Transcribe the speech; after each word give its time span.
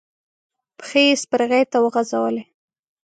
پښې 0.77 1.01
يې 1.09 1.15
سپرغې 1.21 1.61
ته 1.71 1.77
وغزولې. 1.83 2.43